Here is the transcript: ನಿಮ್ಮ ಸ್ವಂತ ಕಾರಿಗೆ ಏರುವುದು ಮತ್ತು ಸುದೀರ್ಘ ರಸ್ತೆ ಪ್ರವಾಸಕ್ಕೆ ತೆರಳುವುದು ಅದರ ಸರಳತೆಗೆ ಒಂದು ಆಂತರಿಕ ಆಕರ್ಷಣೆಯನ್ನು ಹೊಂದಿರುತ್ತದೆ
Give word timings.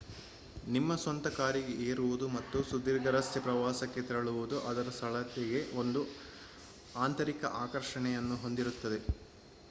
ನಿಮ್ಮ 0.65 0.91
ಸ್ವಂತ 1.01 1.27
ಕಾರಿಗೆ 1.33 1.73
ಏರುವುದು 1.85 2.27
ಮತ್ತು 2.29 2.59
ಸುದೀರ್ಘ 2.69 3.11
ರಸ್ತೆ 3.15 3.39
ಪ್ರವಾಸಕ್ಕೆ 3.39 4.01
ತೆರಳುವುದು 4.07 4.57
ಅದರ 4.69 4.93
ಸರಳತೆಗೆ 4.97 5.59
ಒಂದು 5.81 6.01
ಆಂತರಿಕ 6.99 7.43
ಆಕರ್ಷಣೆಯನ್ನು 7.61 8.37
ಹೊಂದಿರುತ್ತದೆ 8.43 8.99